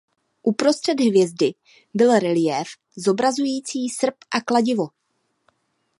Uprostřed 0.41 0.99
hvězdy 0.99 1.53
byl 1.93 2.19
reliéf 2.19 2.67
zobrazující 2.97 3.89
srp 3.89 4.15
a 4.35 4.41
kladivo. 4.41 4.87